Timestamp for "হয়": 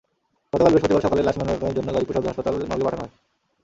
3.03-3.13